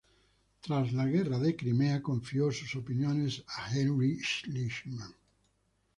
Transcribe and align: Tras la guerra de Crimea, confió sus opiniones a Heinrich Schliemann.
Tras 0.61 0.93
la 0.93 1.05
guerra 1.05 1.37
de 1.37 1.55
Crimea, 1.55 2.01
confió 2.01 2.51
sus 2.51 2.75
opiniones 2.75 3.43
a 3.55 3.71
Heinrich 3.71 4.23
Schliemann. 4.47 5.13